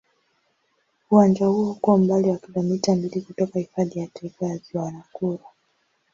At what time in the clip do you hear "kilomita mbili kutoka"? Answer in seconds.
2.37-3.59